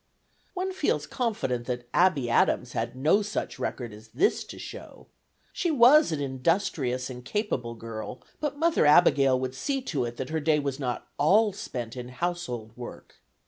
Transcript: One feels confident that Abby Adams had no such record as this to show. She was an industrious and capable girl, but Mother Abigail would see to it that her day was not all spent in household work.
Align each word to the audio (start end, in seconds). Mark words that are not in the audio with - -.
One 0.55 0.73
feels 0.73 1.05
confident 1.05 1.67
that 1.67 1.87
Abby 1.93 2.27
Adams 2.27 2.71
had 2.71 2.95
no 2.95 3.21
such 3.21 3.59
record 3.59 3.93
as 3.93 4.07
this 4.07 4.43
to 4.45 4.57
show. 4.57 5.05
She 5.53 5.69
was 5.69 6.11
an 6.11 6.19
industrious 6.19 7.07
and 7.11 7.23
capable 7.23 7.75
girl, 7.75 8.23
but 8.39 8.57
Mother 8.57 8.87
Abigail 8.87 9.39
would 9.39 9.53
see 9.53 9.79
to 9.83 10.05
it 10.05 10.17
that 10.17 10.29
her 10.29 10.39
day 10.39 10.57
was 10.57 10.79
not 10.79 11.07
all 11.19 11.53
spent 11.53 11.95
in 11.95 12.09
household 12.09 12.75
work. 12.75 13.17